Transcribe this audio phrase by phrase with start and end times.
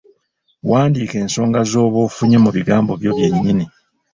[0.69, 3.65] Wandiika ensonga z'oba ofunye mu bigambo byo byennyini.